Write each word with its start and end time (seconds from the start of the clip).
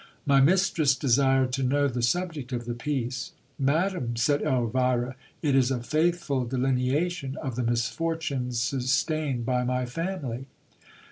My 0.25 0.41
mistress 0.41 0.95
desired 0.95 1.53
to 1.53 1.61
know 1.61 1.87
the 1.87 2.01
subject 2.01 2.51
of 2.51 2.65
the 2.65 2.73
piece. 2.73 3.33
Madam, 3.59 4.15
said 4.15 4.41
Elvira, 4.41 5.15
it 5.43 5.53
is 5.53 5.69
a 5.69 5.83
faithful 5.83 6.43
delineation 6.45 7.37
of 7.37 7.55
the 7.55 7.61
misfortunes 7.63 8.59
sustained 8.59 9.45
by 9.45 9.63
my 9.63 9.85
family. 9.85 10.47